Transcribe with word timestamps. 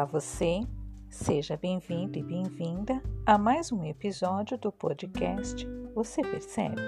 Olá, 0.00 0.06
você! 0.06 0.66
Seja 1.10 1.58
bem-vindo 1.58 2.18
e 2.18 2.22
bem-vinda 2.22 3.02
a 3.26 3.36
mais 3.36 3.70
um 3.70 3.84
episódio 3.84 4.56
do 4.56 4.72
podcast 4.72 5.68
Você 5.94 6.22
Percebe? 6.22 6.80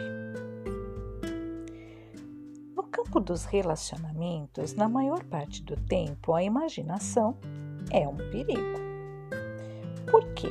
No 2.74 2.82
campo 2.84 3.20
dos 3.20 3.44
relacionamentos, 3.44 4.72
na 4.72 4.88
maior 4.88 5.22
parte 5.24 5.62
do 5.62 5.76
tempo, 5.76 6.32
a 6.32 6.42
imaginação 6.42 7.36
é 7.90 8.08
um 8.08 8.16
perigo. 8.16 8.80
Por 10.10 10.32
quê? 10.32 10.48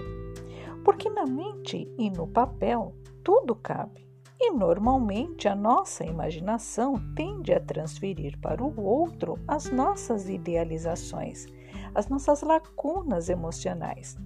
Porque 0.85 1.09
na 1.09 1.25
mente 1.25 1.91
e 1.97 2.11
no 2.11 2.27
papel 2.27 2.93
tudo 3.23 3.55
cabe. 3.55 4.07
E 4.39 4.51
normalmente 4.51 5.47
a 5.47 5.55
nossa 5.55 6.05
imaginação 6.05 6.93
tende 7.15 7.53
a 7.53 7.59
transferir 7.59 8.39
para 8.39 8.63
o 8.63 8.79
outro 8.79 9.39
as 9.47 9.71
nossas 9.71 10.29
idealizações 10.29 11.47
as 11.93 12.07
nossas 12.07 12.41
lacunas 12.41 13.29
emocionais. 13.29 14.17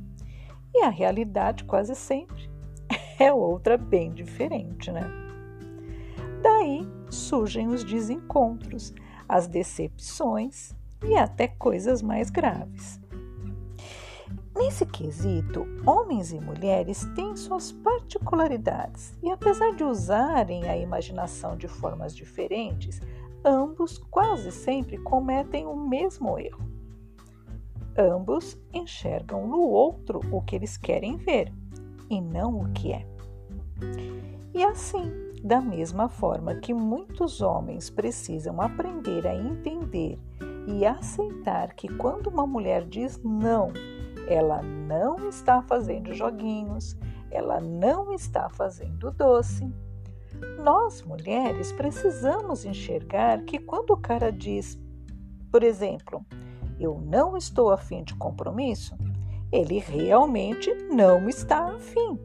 E 0.73 0.83
a 0.83 0.89
realidade 0.89 1.63
quase 1.63 1.95
sempre 1.95 2.49
é 3.19 3.31
outra 3.31 3.77
bem 3.77 4.11
diferente, 4.11 4.91
né? 4.91 5.09
Daí 6.41 6.87
surgem 7.09 7.67
os 7.67 7.83
desencontros, 7.83 8.93
as 9.27 9.47
decepções 9.47 10.73
e 11.03 11.15
até 11.15 11.47
coisas 11.47 12.01
mais 12.01 12.29
graves. 12.29 12.99
Nesse 14.55 14.85
quesito, 14.85 15.65
homens 15.85 16.31
e 16.31 16.39
mulheres 16.39 17.05
têm 17.15 17.35
suas 17.35 17.71
particularidades 17.71 19.13
e, 19.21 19.29
apesar 19.29 19.75
de 19.75 19.83
usarem 19.83 20.67
a 20.69 20.77
imaginação 20.77 21.57
de 21.57 21.67
formas 21.67 22.15
diferentes, 22.15 23.01
ambos 23.43 23.97
quase 23.97 24.51
sempre 24.51 24.97
cometem 24.97 25.65
o 25.65 25.75
mesmo 25.75 26.39
erro 26.39 26.74
Ambos 27.97 28.57
enxergam 28.73 29.47
no 29.47 29.61
outro 29.61 30.19
o 30.31 30.41
que 30.41 30.55
eles 30.55 30.75
querem 30.77 31.15
ver 31.15 31.53
e 32.09 32.19
não 32.19 32.61
o 32.61 32.73
que 32.73 32.91
é. 32.91 33.07
E 34.53 34.63
assim, 34.63 35.11
da 35.43 35.61
mesma 35.61 36.09
forma 36.09 36.55
que 36.55 36.73
muitos 36.73 37.41
homens 37.41 37.89
precisam 37.89 38.61
aprender 38.61 39.27
a 39.27 39.35
entender 39.35 40.19
e 40.67 40.85
aceitar 40.85 41.73
que 41.73 41.87
quando 41.87 42.27
uma 42.27 42.45
mulher 42.45 42.85
diz 42.85 43.21
não, 43.23 43.71
ela 44.27 44.61
não 44.61 45.29
está 45.29 45.61
fazendo 45.61 46.13
joguinhos, 46.13 46.97
ela 47.29 47.59
não 47.59 48.11
está 48.11 48.49
fazendo 48.49 49.11
doce. 49.11 49.71
Nós, 50.63 51.01
mulheres, 51.03 51.71
precisamos 51.71 52.65
enxergar 52.65 53.43
que 53.43 53.59
quando 53.59 53.91
o 53.91 53.97
cara 53.97 54.31
diz, 54.31 54.79
por 55.51 55.63
exemplo, 55.63 56.25
eu 56.79 56.99
não 56.99 57.37
estou 57.37 57.71
afim 57.71 58.03
de 58.03 58.15
compromisso, 58.15 58.95
ele 59.51 59.79
realmente 59.79 60.73
não 60.91 61.29
está 61.29 61.73
afim. 61.73 62.19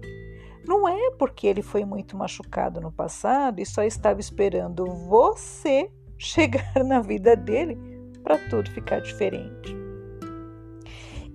Não 0.66 0.88
é 0.88 1.10
porque 1.12 1.46
ele 1.46 1.62
foi 1.62 1.84
muito 1.84 2.16
machucado 2.16 2.80
no 2.80 2.92
passado 2.92 3.60
e 3.60 3.66
só 3.66 3.82
estava 3.82 4.20
esperando 4.20 4.86
você 4.86 5.90
chegar 6.18 6.84
na 6.84 7.00
vida 7.00 7.34
dele 7.34 7.78
para 8.22 8.38
tudo 8.48 8.70
ficar 8.70 9.00
diferente. 9.00 9.74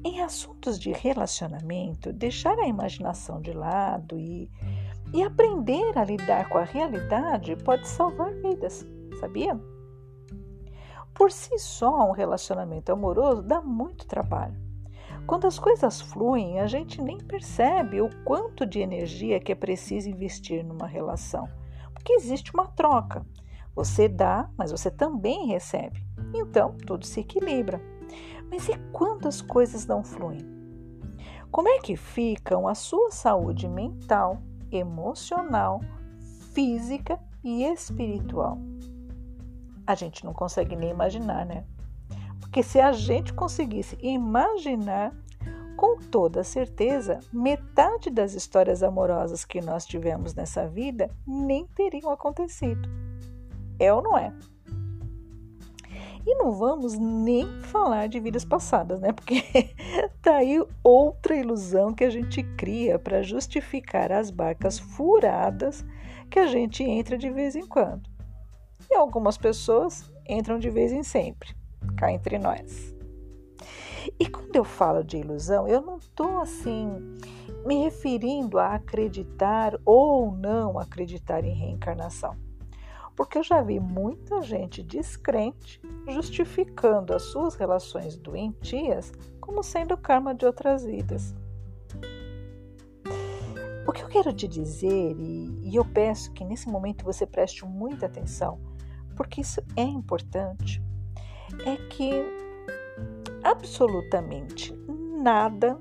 Em 0.03 0.21
assuntos 0.21 0.79
de 0.79 0.91
relacionamento, 0.91 2.13
deixar 2.13 2.59
a 2.59 2.67
imaginação 2.67 3.41
de 3.41 3.51
lado 3.51 4.19
e, 4.19 4.51
e 5.11 5.23
aprender 5.23 5.97
a 5.97 6.03
lidar 6.03 6.47
com 6.47 6.59
a 6.59 6.63
realidade 6.63 7.55
pode 7.55 7.87
salvar 7.87 8.31
vidas, 8.35 8.85
sabia? 9.19 9.59
Por 11.15 11.31
si 11.31 11.57
só, 11.57 12.09
um 12.09 12.11
relacionamento 12.11 12.91
amoroso 12.91 13.41
dá 13.41 13.61
muito 13.61 14.05
trabalho. 14.05 14.59
Quando 15.25 15.47
as 15.47 15.57
coisas 15.57 16.01
fluem, 16.01 16.59
a 16.59 16.67
gente 16.67 17.01
nem 17.01 17.17
percebe 17.17 18.01
o 18.01 18.09
quanto 18.25 18.65
de 18.65 18.81
energia 18.81 19.39
que 19.39 19.53
é 19.53 19.55
preciso 19.55 20.09
investir 20.09 20.63
numa 20.63 20.85
relação, 20.85 21.47
porque 21.93 22.11
existe 22.11 22.53
uma 22.53 22.67
troca. 22.67 23.25
Você 23.73 24.09
dá, 24.09 24.49
mas 24.57 24.71
você 24.71 24.91
também 24.91 25.47
recebe. 25.47 26.05
Então, 26.33 26.75
tudo 26.85 27.05
se 27.05 27.21
equilibra. 27.21 27.81
Mas 28.51 28.67
e 28.67 28.77
quando 28.91 29.27
as 29.27 29.41
coisas 29.41 29.87
não 29.87 30.03
fluem? 30.03 30.45
Como 31.49 31.69
é 31.69 31.79
que 31.79 31.95
ficam 31.95 32.67
a 32.67 32.75
sua 32.75 33.09
saúde 33.09 33.69
mental, 33.69 34.41
emocional, 34.69 35.79
física 36.53 37.17
e 37.41 37.63
espiritual? 37.63 38.59
A 39.85 39.95
gente 39.95 40.25
não 40.25 40.33
consegue 40.33 40.75
nem 40.75 40.89
imaginar, 40.89 41.45
né? 41.45 41.63
Porque 42.39 42.63
se 42.63 42.79
a 42.79 42.91
gente 42.91 43.33
conseguisse 43.33 43.97
imaginar, 44.01 45.13
com 45.75 45.97
toda 45.99 46.43
certeza, 46.43 47.19
metade 47.31 48.09
das 48.09 48.33
histórias 48.33 48.81
amorosas 48.81 49.43
que 49.43 49.61
nós 49.61 49.85
tivemos 49.85 50.33
nessa 50.33 50.67
vida 50.67 51.09
nem 51.27 51.67
teriam 51.67 52.09
acontecido. 52.09 52.89
É 53.77 53.93
ou 53.93 54.01
não 54.01 54.17
é? 54.17 54.33
E 56.25 56.33
não 56.35 56.53
vamos 56.53 56.97
nem 56.97 57.45
falar 57.63 58.07
de 58.07 58.19
vidas 58.19 58.43
passadas, 58.43 58.99
né? 58.99 59.11
Porque 59.11 59.43
tá 60.23 60.37
aí 60.37 60.59
outra 60.83 61.35
ilusão 61.35 61.93
que 61.93 62.03
a 62.03 62.09
gente 62.09 62.41
cria 62.57 62.97
para 62.97 63.21
justificar 63.21 64.11
as 64.11 64.31
barcas 64.31 64.79
furadas 64.79 65.85
que 66.31 66.39
a 66.39 66.47
gente 66.47 66.83
entra 66.83 67.17
de 67.17 67.29
vez 67.29 67.55
em 67.55 67.65
quando. 67.67 68.14
E 68.89 68.95
algumas 68.95 69.37
pessoas 69.37 70.11
entram 70.27 70.59
de 70.59 70.69
vez 70.69 70.91
em 70.91 71.03
sempre, 71.03 71.55
cá 71.97 72.11
entre 72.11 72.37
nós. 72.37 72.95
E 74.19 74.27
quando 74.27 74.55
eu 74.55 74.63
falo 74.63 75.03
de 75.03 75.17
ilusão, 75.17 75.67
eu 75.67 75.81
não 75.81 75.97
estou 75.97 76.39
assim 76.39 76.87
me 77.65 77.83
referindo 77.83 78.59
a 78.59 78.75
acreditar 78.75 79.79
ou 79.83 80.31
não 80.31 80.77
acreditar 80.77 81.43
em 81.43 81.53
reencarnação. 81.53 82.35
Porque 83.15 83.37
eu 83.37 83.43
já 83.43 83.61
vi 83.61 83.79
muita 83.79 84.41
gente 84.41 84.83
descrente 84.83 85.81
justificando 86.07 87.13
as 87.13 87.23
suas 87.23 87.55
relações 87.55 88.15
doentias 88.17 89.11
como 89.39 89.63
sendo 89.63 89.97
karma 89.97 90.35
de 90.35 90.45
outras 90.45 90.83
vidas. 90.83 91.33
O 93.87 93.91
que 93.91 94.03
eu 94.03 94.07
quero 94.09 94.33
te 94.33 94.47
dizer, 94.47 95.15
e, 95.17 95.75
eu 95.75 95.85
peço 95.85 96.31
que 96.33 96.43
nesse 96.43 96.67
momento 96.67 97.05
você 97.05 97.25
preste 97.25 97.65
muita 97.65 98.07
atenção, 98.07 98.59
porque 99.15 99.41
isso 99.41 99.61
é 99.75 99.83
importante, 99.83 100.81
é 101.65 101.77
que 101.87 102.11
absolutamente 103.43 104.73
nada 105.21 105.79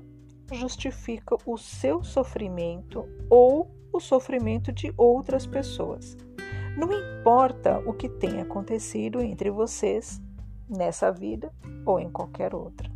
justifica 0.51 1.35
o 1.45 1.57
seu 1.57 2.03
sofrimento 2.03 3.07
ou 3.29 3.71
o 3.91 3.99
sofrimento 3.99 4.71
de 4.71 4.93
outras 4.97 5.47
pessoas. 5.47 6.17
Não 6.77 6.91
importa 6.91 7.79
o 7.79 7.93
que 7.93 8.09
tenha 8.09 8.43
acontecido 8.43 9.21
entre 9.21 9.49
vocês 9.49 10.21
nessa 10.69 11.11
vida 11.11 11.51
ou 11.85 11.99
em 11.99 12.09
qualquer 12.09 12.53
outra. 12.53 12.91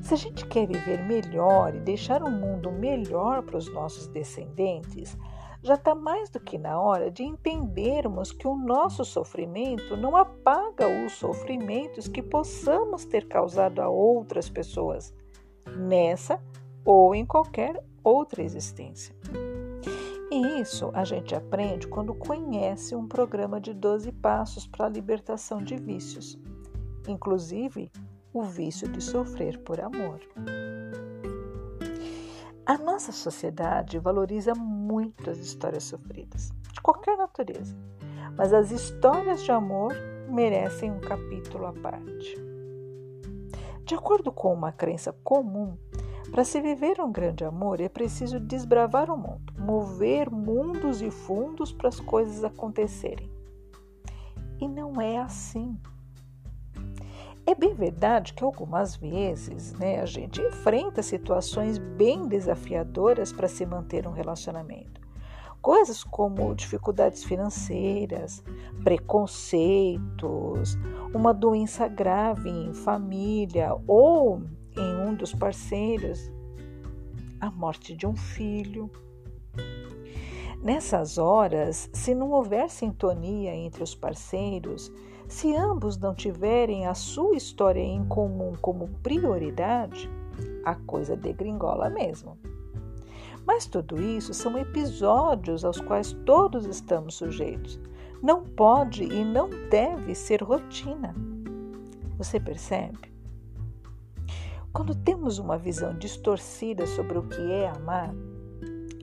Se 0.00 0.14
a 0.14 0.16
gente 0.16 0.46
quer 0.46 0.66
viver 0.66 1.04
melhor 1.04 1.74
e 1.74 1.80
deixar 1.80 2.22
um 2.22 2.30
mundo 2.30 2.72
melhor 2.72 3.42
para 3.42 3.58
os 3.58 3.72
nossos 3.72 4.06
descendentes, 4.06 5.16
já 5.62 5.74
está 5.74 5.94
mais 5.94 6.30
do 6.30 6.40
que 6.40 6.58
na 6.58 6.80
hora 6.80 7.10
de 7.10 7.22
entendermos 7.22 8.32
que 8.32 8.48
o 8.48 8.56
nosso 8.56 9.04
sofrimento 9.04 9.96
não 9.96 10.16
apaga 10.16 10.88
os 11.04 11.12
sofrimentos 11.12 12.08
que 12.08 12.22
possamos 12.22 13.04
ter 13.04 13.28
causado 13.28 13.80
a 13.80 13.88
outras 13.88 14.48
pessoas, 14.48 15.14
nessa 15.76 16.42
ou 16.84 17.14
em 17.14 17.26
qualquer 17.26 17.82
outra 18.02 18.42
existência. 18.42 19.14
E 20.30 20.60
isso 20.60 20.90
a 20.94 21.04
gente 21.04 21.34
aprende 21.34 21.88
quando 21.88 22.14
conhece 22.14 22.94
um 22.94 23.06
programa 23.06 23.60
de 23.60 23.74
12 23.74 24.12
passos 24.12 24.66
para 24.66 24.86
a 24.86 24.88
libertação 24.88 25.62
de 25.62 25.76
vícios, 25.76 26.38
inclusive 27.06 27.90
o 28.32 28.42
vício 28.42 28.88
de 28.88 29.02
sofrer 29.02 29.58
por 29.58 29.80
amor. 29.80 30.20
A 32.64 32.78
nossa 32.78 33.10
sociedade 33.10 33.98
valoriza 33.98 34.54
muito 34.54 34.79
as 35.28 35.38
histórias 35.38 35.84
sofridas, 35.84 36.50
de 36.72 36.80
qualquer 36.80 37.16
natureza, 37.16 37.76
mas 38.36 38.52
as 38.52 38.70
histórias 38.70 39.42
de 39.42 39.52
amor 39.52 39.94
merecem 40.28 40.90
um 40.90 41.00
capítulo 41.00 41.66
à 41.66 41.72
parte. 41.72 42.36
De 43.84 43.94
acordo 43.94 44.32
com 44.32 44.52
uma 44.52 44.72
crença 44.72 45.12
comum, 45.24 45.76
para 46.30 46.44
se 46.44 46.60
viver 46.60 47.00
um 47.00 47.10
grande 47.10 47.44
amor 47.44 47.80
é 47.80 47.88
preciso 47.88 48.38
desbravar 48.38 49.10
o 49.10 49.16
mundo, 49.16 49.52
mover 49.58 50.30
mundos 50.30 51.02
e 51.02 51.10
fundos 51.10 51.72
para 51.72 51.88
as 51.88 51.98
coisas 51.98 52.44
acontecerem. 52.44 53.30
E 54.60 54.68
não 54.68 55.00
é 55.00 55.18
assim. 55.18 55.76
É 57.50 57.54
bem 57.56 57.74
verdade 57.74 58.32
que 58.32 58.44
algumas 58.44 58.94
vezes 58.94 59.72
né, 59.72 60.00
a 60.00 60.06
gente 60.06 60.40
enfrenta 60.40 61.02
situações 61.02 61.78
bem 61.78 62.28
desafiadoras 62.28 63.32
para 63.32 63.48
se 63.48 63.66
manter 63.66 64.06
um 64.06 64.12
relacionamento. 64.12 65.00
Coisas 65.60 66.04
como 66.04 66.54
dificuldades 66.54 67.24
financeiras, 67.24 68.44
preconceitos, 68.84 70.78
uma 71.12 71.34
doença 71.34 71.88
grave 71.88 72.48
em 72.48 72.72
família 72.72 73.76
ou 73.84 74.44
em 74.76 75.08
um 75.08 75.12
dos 75.12 75.34
parceiros, 75.34 76.30
a 77.40 77.50
morte 77.50 77.96
de 77.96 78.06
um 78.06 78.14
filho. 78.14 78.88
Nessas 80.62 81.18
horas, 81.18 81.90
se 81.92 82.14
não 82.14 82.30
houver 82.30 82.70
sintonia 82.70 83.52
entre 83.52 83.82
os 83.82 83.92
parceiros, 83.92 84.92
se 85.30 85.54
ambos 85.54 85.96
não 85.96 86.12
tiverem 86.12 86.88
a 86.88 86.92
sua 86.92 87.36
história 87.36 87.80
em 87.80 88.04
comum 88.04 88.52
como 88.60 88.88
prioridade, 89.00 90.10
a 90.64 90.74
coisa 90.74 91.16
degringola 91.16 91.88
mesmo. 91.88 92.36
Mas 93.46 93.64
tudo 93.64 94.02
isso 94.02 94.34
são 94.34 94.58
episódios 94.58 95.64
aos 95.64 95.80
quais 95.80 96.12
todos 96.26 96.66
estamos 96.66 97.14
sujeitos. 97.14 97.78
Não 98.20 98.42
pode 98.42 99.04
e 99.04 99.24
não 99.24 99.48
deve 99.70 100.16
ser 100.16 100.42
rotina. 100.42 101.14
Você 102.18 102.40
percebe? 102.40 102.98
Quando 104.72 104.96
temos 104.96 105.38
uma 105.38 105.56
visão 105.56 105.96
distorcida 105.96 106.88
sobre 106.88 107.16
o 107.16 107.22
que 107.22 107.52
é 107.52 107.68
amar, 107.68 108.12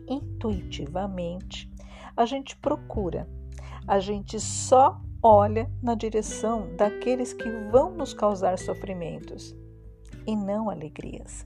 intuitivamente 0.10 1.72
a 2.18 2.26
gente 2.26 2.58
procura, 2.58 3.30
a 3.88 3.98
gente 4.00 4.42
só 4.42 5.02
olha 5.22 5.70
na 5.82 5.96
direção 5.96 6.76
daqueles 6.76 7.34
que 7.34 7.50
vão 7.72 7.92
nos 7.92 8.14
causar 8.14 8.58
sofrimentos 8.58 9.56
e 10.26 10.36
não 10.36 10.70
alegrias. 10.70 11.46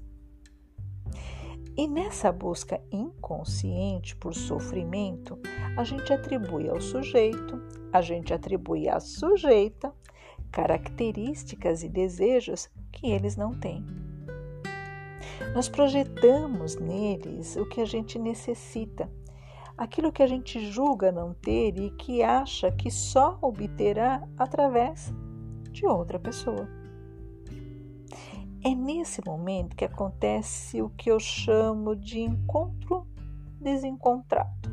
E 1.78 1.88
nessa 1.88 2.32
busca 2.32 2.82
inconsciente 2.92 4.16
por 4.16 4.36
sofrimento, 4.36 5.40
a 5.78 5.84
gente 5.84 6.12
atribui 6.12 6.70
ao 6.70 6.82
sujeito, 6.82 7.62
a 7.94 8.02
gente 8.02 8.34
atribui 8.34 8.90
à 8.90 9.00
sujeita 9.00 9.94
características 10.52 11.82
e 11.82 11.88
desejos 11.88 12.70
que 12.92 13.08
eles 13.08 13.38
não 13.38 13.54
têm. 13.58 13.86
Nós 15.56 15.70
projetamos 15.70 16.76
neles 16.76 17.56
o 17.56 17.66
que 17.66 17.82
a 17.82 17.86
gente 17.86 18.20
necessita, 18.20 19.10
aquilo 19.82 20.12
que 20.12 20.22
a 20.22 20.28
gente 20.28 20.60
julga 20.72 21.12
não 21.12 21.34
ter 21.34 21.76
e 21.76 21.90
que 21.90 22.22
acha 22.22 22.72
que 22.72 22.92
só 22.92 23.40
obterá 23.42 24.22
através 24.38 25.12
de 25.72 25.88
outra 25.88 26.20
pessoa. 26.20 26.70
É 28.64 28.76
nesse 28.76 29.26
momento 29.26 29.76
que 29.76 29.84
acontece 29.84 30.84
o 30.84 30.90
que 30.92 31.10
eu 31.10 31.20
chamo 31.20 31.96
de 31.96 32.20
encontro 32.20 33.08
desencontrado. 33.60 34.70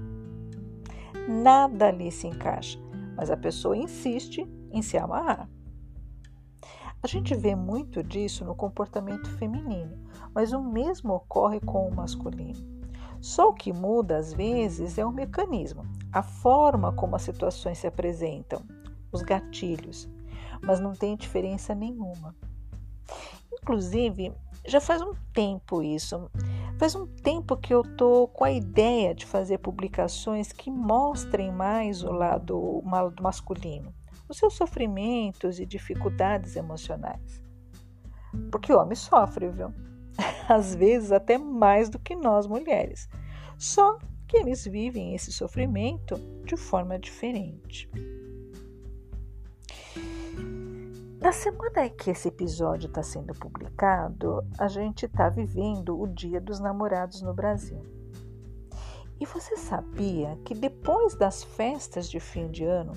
Nada 1.26 1.87
ali 1.87 2.12
se 2.12 2.26
encaixa, 2.26 2.78
mas 3.16 3.31
a 3.31 3.37
pessoa 3.37 3.75
insiste 3.75 4.46
em 4.70 4.82
se 4.82 4.99
amarrar. 4.99 5.49
A 7.02 7.06
gente 7.06 7.34
vê 7.34 7.54
muito 7.54 8.02
disso 8.02 8.44
no 8.44 8.54
comportamento 8.54 9.31
feminino, 9.38 9.96
mas 10.34 10.52
o 10.52 10.62
mesmo 10.62 11.14
ocorre 11.14 11.61
com 11.61 11.88
o 11.88 11.94
masculino. 11.94 12.77
Só 13.20 13.49
o 13.49 13.55
que 13.55 13.73
muda 13.73 14.17
às 14.17 14.32
vezes 14.32 14.99
é 14.99 15.05
o 15.05 15.12
mecanismo, 15.12 15.85
a 16.12 16.23
forma 16.23 16.93
como 16.93 17.17
as 17.17 17.23
situações 17.23 17.79
se 17.79 17.87
apresentam, 17.87 18.62
os 19.12 19.23
gatilhos, 19.23 20.09
mas 20.62 20.81
não 20.81 20.93
tem 20.93 21.17
diferença 21.17 21.75
nenhuma. 21.75 22.35
Inclusive, 23.53 24.32
já 24.67 24.81
faz 24.81 25.03
um 25.03 25.12
tempo 25.32 25.82
isso. 25.82 26.31
Faz 26.79 26.94
um 26.94 27.06
tempo 27.06 27.56
que 27.56 27.75
eu 27.75 27.82
tô 27.82 28.29
com 28.29 28.44
a 28.44 28.53
ideia 28.53 29.15
de 29.15 29.26
fazer 29.26 29.59
publicações 29.59 30.53
que 30.53 30.71
mostrem 30.71 31.50
mais 31.50 32.05
o 32.05 32.12
lado, 32.12 32.82
masculino, 33.21 33.93
os 34.29 34.37
seus 34.37 34.55
sofrimentos 34.55 35.59
e 35.59 35.67
dificuldades 35.67 36.55
emocionais. 36.55 37.43
Porque 38.53 38.73
o 38.73 38.79
homem 38.79 38.94
sofre, 38.94 39.49
viu? 39.49 39.73
Às 40.49 40.75
vezes 40.75 41.12
até 41.12 41.38
mais 41.38 41.88
do 41.88 41.99
que 41.99 42.17
nós 42.17 42.47
mulheres. 42.47 43.09
Só 43.56 43.99
que 44.26 44.37
eles 44.37 44.65
vivem 44.65 45.15
esse 45.15 45.32
sofrimento 45.32 46.17
de 46.44 46.56
forma 46.56 46.99
diferente. 46.99 47.91
Na 51.20 51.32
semana 51.32 51.87
em 51.87 51.91
que 51.91 52.11
esse 52.11 52.29
episódio 52.29 52.87
está 52.87 53.03
sendo 53.03 53.35
publicado, 53.35 54.47
a 54.56 54.69
gente 54.69 55.06
está 55.06 55.29
vivendo 55.29 56.00
o 56.00 56.06
Dia 56.06 56.41
dos 56.41 56.61
Namorados 56.61 57.23
no 57.23 57.35
Brasil. 57.35 57.82
E 59.21 59.26
você 59.26 59.56
sabia 59.56 60.38
que 60.44 60.55
depois 60.55 61.17
das 61.17 61.43
festas 61.43 62.09
de 62.09 62.21
fim 62.21 62.49
de 62.49 62.64
ano, 62.64 62.93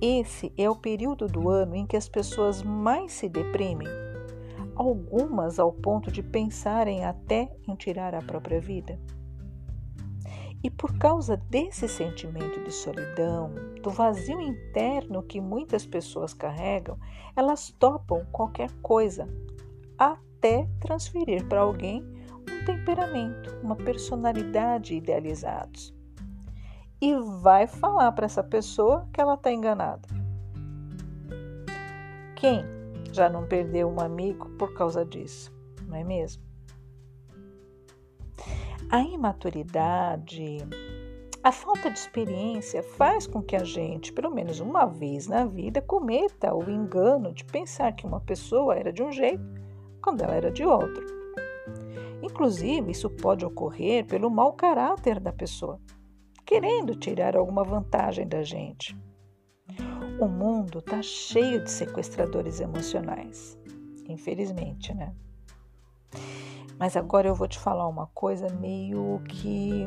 esse 0.00 0.52
é 0.56 0.70
o 0.70 0.76
período 0.76 1.26
do 1.26 1.48
ano 1.48 1.74
em 1.74 1.86
que 1.86 1.96
as 1.96 2.08
pessoas 2.08 2.62
mais 2.62 3.12
se 3.12 3.28
deprimem? 3.28 3.88
Algumas 4.76 5.58
ao 5.58 5.72
ponto 5.72 6.10
de 6.10 6.22
pensarem 6.22 7.04
até 7.04 7.50
em 7.68 7.76
tirar 7.76 8.14
a 8.14 8.22
própria 8.22 8.60
vida? 8.60 8.98
E 10.64 10.70
por 10.70 10.98
causa 10.98 11.36
desse 11.36 11.86
sentimento 11.86 12.64
de 12.64 12.72
solidão, 12.72 13.52
do 13.82 13.90
vazio 13.90 14.40
interno 14.40 15.22
que 15.22 15.40
muitas 15.40 15.84
pessoas 15.84 16.32
carregam, 16.32 16.98
elas 17.36 17.70
topam 17.78 18.24
qualquer 18.32 18.70
coisa, 18.80 19.28
até 19.98 20.66
transferir 20.80 21.46
para 21.46 21.60
alguém 21.60 22.02
um 22.50 22.64
temperamento, 22.64 23.54
uma 23.62 23.76
personalidade 23.76 24.94
idealizados. 24.94 25.94
E 26.98 27.14
vai 27.42 27.66
falar 27.66 28.10
para 28.12 28.24
essa 28.24 28.42
pessoa 28.42 29.06
que 29.12 29.20
ela 29.20 29.34
está 29.34 29.52
enganada. 29.52 30.08
Quem 32.34 32.64
já 33.14 33.30
não 33.30 33.46
perdeu 33.46 33.88
um 33.88 34.00
amigo 34.00 34.50
por 34.58 34.74
causa 34.74 35.04
disso, 35.04 35.52
não 35.86 35.96
é 35.96 36.02
mesmo? 36.02 36.42
A 38.90 39.00
imaturidade, 39.00 40.58
a 41.42 41.52
falta 41.52 41.90
de 41.90 41.98
experiência 41.98 42.82
faz 42.82 43.26
com 43.26 43.40
que 43.40 43.54
a 43.54 43.62
gente, 43.62 44.12
pelo 44.12 44.30
menos 44.30 44.58
uma 44.58 44.84
vez 44.84 45.28
na 45.28 45.46
vida, 45.46 45.80
cometa 45.80 46.54
o 46.54 46.68
engano 46.68 47.32
de 47.32 47.44
pensar 47.44 47.92
que 47.92 48.06
uma 48.06 48.20
pessoa 48.20 48.74
era 48.74 48.92
de 48.92 49.02
um 49.02 49.12
jeito 49.12 49.44
quando 50.02 50.22
ela 50.22 50.34
era 50.34 50.50
de 50.50 50.64
outro. 50.64 51.06
Inclusive, 52.20 52.90
isso 52.90 53.08
pode 53.08 53.44
ocorrer 53.44 54.06
pelo 54.06 54.28
mau 54.28 54.52
caráter 54.54 55.20
da 55.20 55.32
pessoa, 55.32 55.80
querendo 56.44 56.94
tirar 56.96 57.36
alguma 57.36 57.62
vantagem 57.62 58.26
da 58.26 58.42
gente. 58.42 58.96
O 60.18 60.28
mundo 60.28 60.78
está 60.78 61.02
cheio 61.02 61.64
de 61.64 61.70
sequestradores 61.70 62.60
emocionais, 62.60 63.58
infelizmente, 64.08 64.94
né? 64.94 65.12
Mas 66.78 66.96
agora 66.96 67.26
eu 67.28 67.34
vou 67.34 67.48
te 67.48 67.58
falar 67.58 67.88
uma 67.88 68.06
coisa 68.08 68.48
meio 68.60 69.20
que 69.28 69.86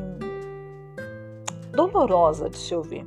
dolorosa 1.72 2.50
de 2.50 2.58
se 2.58 2.74
ouvir. 2.74 3.06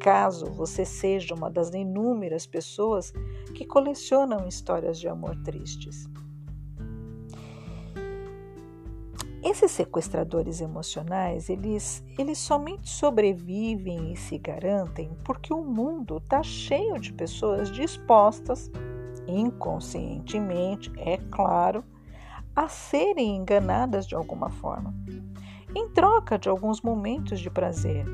Caso 0.00 0.46
você 0.46 0.84
seja 0.84 1.32
uma 1.34 1.48
das 1.48 1.70
inúmeras 1.70 2.44
pessoas 2.44 3.12
que 3.54 3.64
colecionam 3.64 4.48
histórias 4.48 4.98
de 4.98 5.08
amor 5.08 5.36
tristes. 5.44 6.08
Esses 9.62 9.76
sequestradores 9.76 10.60
emocionais, 10.60 11.48
eles, 11.48 12.04
eles 12.18 12.38
somente 12.38 12.90
sobrevivem 12.90 14.12
e 14.12 14.16
se 14.16 14.36
garantem 14.36 15.16
porque 15.22 15.54
o 15.54 15.62
mundo 15.62 16.16
está 16.16 16.42
cheio 16.42 16.98
de 16.98 17.12
pessoas 17.12 17.70
dispostas, 17.70 18.68
inconscientemente, 19.24 20.90
é 20.96 21.16
claro, 21.30 21.84
a 22.56 22.66
serem 22.66 23.36
enganadas 23.36 24.04
de 24.04 24.16
alguma 24.16 24.50
forma, 24.50 24.92
em 25.76 25.88
troca 25.90 26.36
de 26.36 26.48
alguns 26.48 26.82
momentos 26.82 27.38
de 27.38 27.48
prazer, 27.48 28.04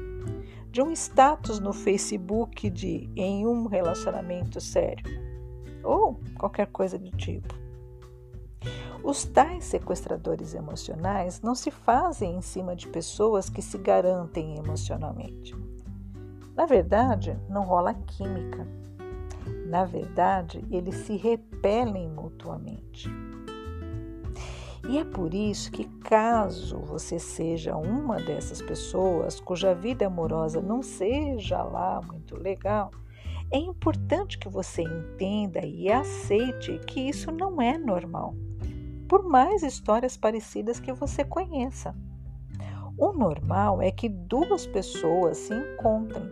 de 0.70 0.82
um 0.82 0.92
status 0.92 1.58
no 1.58 1.72
Facebook 1.72 2.68
de 2.68 3.08
em 3.16 3.46
um 3.46 3.66
relacionamento 3.66 4.60
sério, 4.60 5.02
ou 5.82 6.20
qualquer 6.36 6.66
coisa 6.66 6.98
do 6.98 7.10
tipo. 7.12 7.67
Os 9.02 9.24
tais 9.24 9.64
sequestradores 9.64 10.54
emocionais 10.54 11.40
não 11.40 11.54
se 11.54 11.70
fazem 11.70 12.36
em 12.36 12.40
cima 12.40 12.74
de 12.74 12.88
pessoas 12.88 13.48
que 13.48 13.62
se 13.62 13.78
garantem 13.78 14.56
emocionalmente. 14.58 15.54
Na 16.54 16.66
verdade, 16.66 17.38
não 17.48 17.62
rola 17.62 17.94
química. 17.94 18.66
Na 19.66 19.84
verdade, 19.84 20.64
eles 20.70 20.94
se 20.96 21.16
repelem 21.16 22.08
mutuamente. 22.08 23.08
E 24.88 24.98
é 24.98 25.04
por 25.04 25.34
isso 25.34 25.70
que, 25.70 25.84
caso 25.84 26.78
você 26.78 27.18
seja 27.18 27.76
uma 27.76 28.16
dessas 28.16 28.62
pessoas 28.62 29.38
cuja 29.38 29.74
vida 29.74 30.06
amorosa 30.06 30.60
não 30.60 30.82
seja 30.82 31.62
lá 31.62 32.00
muito 32.00 32.36
legal, 32.36 32.90
é 33.50 33.58
importante 33.58 34.38
que 34.38 34.48
você 34.48 34.82
entenda 34.82 35.64
e 35.64 35.90
aceite 35.90 36.78
que 36.86 37.00
isso 37.00 37.30
não 37.30 37.60
é 37.60 37.76
normal, 37.76 38.34
por 39.08 39.24
mais 39.24 39.62
histórias 39.62 40.16
parecidas 40.16 40.78
que 40.78 40.92
você 40.92 41.24
conheça. 41.24 41.94
O 42.96 43.12
normal 43.12 43.80
é 43.80 43.90
que 43.90 44.08
duas 44.08 44.66
pessoas 44.66 45.38
se 45.38 45.54
encontrem, 45.54 46.28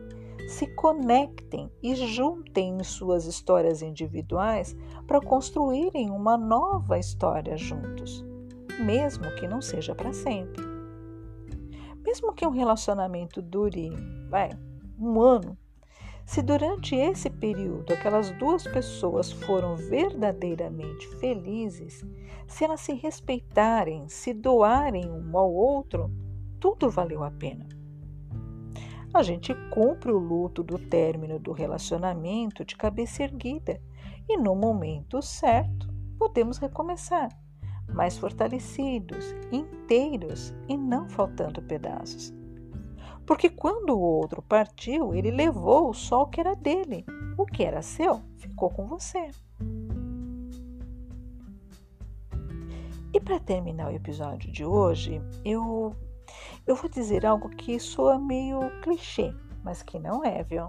se 0.49 0.67
conectem 0.75 1.71
e 1.83 1.95
juntem 1.95 2.83
suas 2.85 3.25
histórias 3.25 3.83
individuais 3.83 4.77
para 5.07 5.21
construírem 5.21 6.11
uma 6.11 6.37
nova 6.37 6.99
história 6.99 7.57
juntos, 7.57 8.25
mesmo 8.85 9.25
que 9.37 9.49
não 9.49 9.63
seja 9.63 9.95
para 9.95 10.13
sempre. 10.13 10.63
Mesmo 12.05 12.33
que 12.35 12.47
um 12.47 12.51
relacionamento 12.51 13.41
dure, 13.41 13.91
vai, 14.29 14.51
um 14.99 15.21
ano, 15.21 15.57
se 16.27 16.43
durante 16.43 16.97
esse 16.97 17.31
período 17.31 17.93
aquelas 17.93 18.33
duas 18.33 18.65
pessoas 18.65 19.31
foram 19.31 19.77
verdadeiramente 19.77 21.07
felizes, 21.19 22.05
se 22.49 22.65
elas 22.65 22.81
se 22.81 22.95
respeitarem, 22.95 24.09
se 24.09 24.35
doarem 24.35 25.09
um 25.09 25.39
ao 25.39 25.53
outro, 25.55 26.11
tudo 26.59 26.91
valeu 26.91 27.23
a 27.23 27.31
pena. 27.31 27.69
A 29.15 29.23
gente 29.23 29.55
cumpre 29.71 30.11
o 30.11 30.19
luto 30.19 30.65
do 30.65 30.79
término 30.79 31.39
do 31.39 31.53
relacionamento 31.53 32.65
de 32.65 32.77
cabeça 32.77 33.23
erguida 33.23 33.81
e, 34.29 34.37
no 34.37 34.55
momento 34.57 35.23
certo, 35.23 35.89
podemos 36.19 36.59
recomeçar, 36.59 37.29
mais 37.89 38.19
fortalecidos, 38.19 39.33
inteiros 39.53 40.53
e 40.69 40.77
não 40.77 41.09
faltando 41.09 41.63
pedaços. 41.63 42.36
Porque 43.27 43.51
quando 43.51 43.91
o 43.91 44.01
outro 44.01 44.41
partiu, 44.41 45.13
ele 45.13 45.33
levou 45.33 45.93
só 45.93 46.23
o 46.23 46.27
que 46.27 46.41
era 46.41 46.55
dele. 46.55 47.05
O 47.37 47.45
que 47.45 47.65
era 47.65 47.83
seu 47.83 48.23
ficou 48.37 48.71
com 48.71 48.87
você. 48.87 49.31
E 53.13 53.21
para 53.21 53.41
terminar 53.41 53.91
o 53.91 53.95
episódio 53.97 54.53
de 54.53 54.65
hoje, 54.65 55.21
eu, 55.45 55.95
eu 56.67 56.77
vou 56.77 56.89
dizer 56.89 57.27
algo 57.27 57.49
que 57.49 57.81
soa 57.81 58.17
meio 58.19 58.61
clichê, 58.83 59.35
mas 59.65 59.83
que 59.83 59.99
não 59.99 60.25
é, 60.25 60.45
viu? 60.45 60.69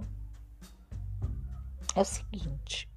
É 1.94 2.02
o 2.02 2.06
seguinte: 2.06 2.90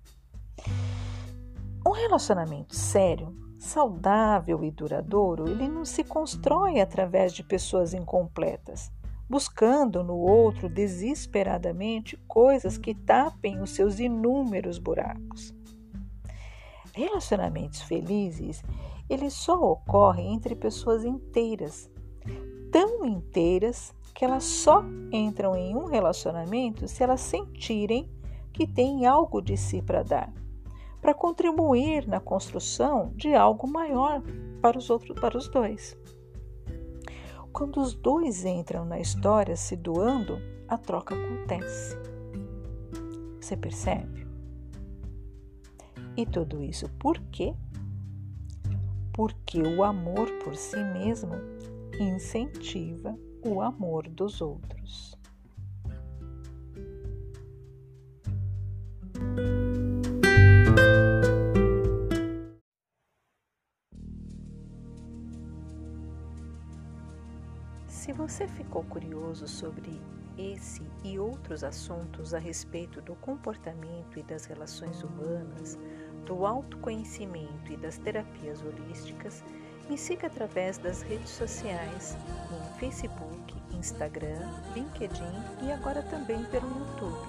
um 1.87 1.90
relacionamento 1.90 2.75
sério, 2.75 3.37
saudável 3.59 4.64
e 4.64 4.71
duradouro, 4.71 5.49
ele 5.49 5.69
não 5.69 5.85
se 5.85 6.02
constrói 6.02 6.81
através 6.81 7.33
de 7.35 7.43
pessoas 7.43 7.93
incompletas 7.93 8.90
buscando 9.31 10.03
no 10.03 10.17
outro 10.17 10.69
desesperadamente 10.69 12.17
coisas 12.27 12.77
que 12.77 12.93
tapem 12.93 13.63
os 13.63 13.71
seus 13.71 14.01
inúmeros 14.01 14.77
buracos. 14.77 15.55
Relacionamentos 16.93 17.81
felizes, 17.83 18.61
eles 19.09 19.33
só 19.33 19.55
ocorrem 19.55 20.35
entre 20.35 20.57
pessoas 20.57 21.05
inteiras, 21.05 21.89
tão 22.73 23.05
inteiras 23.07 23.95
que 24.13 24.25
elas 24.25 24.43
só 24.43 24.83
entram 25.13 25.55
em 25.55 25.77
um 25.77 25.85
relacionamento 25.85 26.89
se 26.89 27.05
elas 27.05 27.21
sentirem 27.21 28.11
que 28.53 28.67
têm 28.67 29.07
algo 29.07 29.41
de 29.41 29.57
si 29.57 29.81
para 29.81 30.03
dar, 30.03 30.33
para 31.01 31.15
contribuir 31.15 32.05
na 32.09 32.19
construção 32.19 33.13
de 33.15 33.33
algo 33.33 33.69
maior 33.69 34.21
para 34.61 34.77
os 34.77 34.91
outros, 34.91 35.19
para 35.21 35.39
os 35.39 35.49
dois. 35.49 35.97
Quando 37.52 37.80
os 37.80 37.95
dois 37.95 38.45
entram 38.45 38.85
na 38.85 39.00
história 39.00 39.57
se 39.57 39.76
doando, 39.76 40.38
a 40.69 40.78
troca 40.78 41.14
acontece. 41.14 41.97
Você 43.40 43.57
percebe? 43.57 44.26
E 46.16 46.25
tudo 46.25 46.62
isso 46.62 46.88
por 46.99 47.19
quê? 47.33 47.54
Porque 49.12 49.61
o 49.61 49.83
amor 49.83 50.30
por 50.45 50.54
si 50.54 50.76
mesmo 50.76 51.35
incentiva 51.99 53.19
o 53.45 53.61
amor 53.61 54.09
dos 54.09 54.40
outros. 54.40 55.19
Se 68.00 68.14
você 68.14 68.49
ficou 68.49 68.83
curioso 68.85 69.47
sobre 69.47 70.00
esse 70.38 70.83
e 71.04 71.19
outros 71.19 71.62
assuntos 71.62 72.33
a 72.33 72.38
respeito 72.38 73.02
do 73.02 73.14
comportamento 73.16 74.19
e 74.19 74.23
das 74.23 74.47
relações 74.47 75.02
humanas, 75.02 75.78
do 76.25 76.47
autoconhecimento 76.47 77.71
e 77.71 77.76
das 77.76 77.99
terapias 77.99 78.62
holísticas, 78.62 79.45
me 79.87 79.99
siga 79.99 80.28
através 80.28 80.78
das 80.78 81.02
redes 81.02 81.28
sociais, 81.28 82.16
em 82.50 82.78
Facebook, 82.78 83.54
Instagram, 83.71 84.49
LinkedIn 84.75 85.66
e 85.66 85.71
agora 85.71 86.02
também 86.04 86.42
pelo 86.45 86.71
YouTube. 86.71 87.28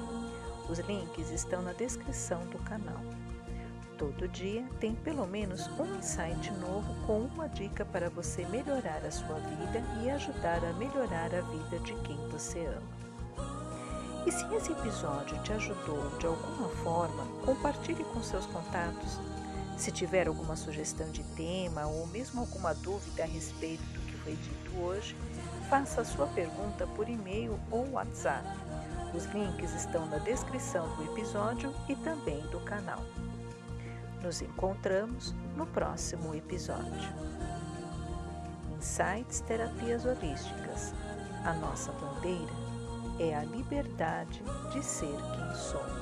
Os 0.70 0.80
links 0.80 1.32
estão 1.32 1.62
na 1.62 1.74
descrição 1.74 2.40
do 2.46 2.60
canal. 2.60 3.21
Todo 4.02 4.28
dia 4.30 4.68
tem 4.80 4.96
pelo 4.96 5.28
menos 5.28 5.68
um 5.80 6.00
insight 6.00 6.52
novo 6.54 6.92
com 7.06 7.20
uma 7.20 7.48
dica 7.48 7.86
para 7.86 8.10
você 8.10 8.44
melhorar 8.48 9.06
a 9.06 9.12
sua 9.12 9.36
vida 9.36 9.80
e 10.04 10.10
ajudar 10.10 10.66
a 10.66 10.74
melhorar 10.74 11.32
a 11.36 11.42
vida 11.42 11.78
de 11.84 11.94
quem 12.02 12.18
você 12.30 12.66
ama. 12.66 14.26
E 14.26 14.32
se 14.32 14.44
esse 14.56 14.72
episódio 14.72 15.40
te 15.44 15.54
ajudou 15.54 16.18
de 16.18 16.26
alguma 16.26 16.68
forma, 16.84 17.28
compartilhe 17.46 18.04
com 18.06 18.24
seus 18.24 18.48
contatos. 18.48 19.20
Se 19.78 19.92
tiver 19.92 20.28
alguma 20.28 20.56
sugestão 20.56 21.12
de 21.12 21.24
tema 21.36 21.86
ou 21.86 22.08
mesmo 22.08 22.42
alguma 22.42 22.74
dúvida 22.74 23.22
a 23.22 23.28
respeito 23.28 23.84
do 23.84 24.00
que 24.08 24.18
foi 24.18 24.36
dito 24.36 24.80
hoje, 24.80 25.16
faça 25.70 26.02
a 26.02 26.06
sua 26.06 26.26
pergunta 26.26 26.88
por 26.96 27.08
e-mail 27.08 27.60
ou 27.70 27.88
WhatsApp. 27.92 28.48
Os 29.14 29.26
links 29.26 29.76
estão 29.76 30.08
na 30.08 30.18
descrição 30.18 30.88
do 30.96 31.04
episódio 31.04 31.72
e 31.88 31.96
também 31.98 32.42
do 32.48 32.60
canal. 32.62 33.04
Nos 34.22 34.42
encontramos 34.42 35.34
no 35.58 35.66
próximo 35.66 36.36
episódio. 36.36 37.10
Insights 38.76 39.42
Terapias 39.42 40.06
Holísticas. 40.06 40.94
A 41.44 41.54
nossa 41.54 41.92
bandeira 41.94 42.54
é 43.20 43.36
a 43.36 43.44
liberdade 43.44 44.44
de 44.72 44.84
ser 44.84 45.08
quem 45.08 45.56
somos. 45.56 46.01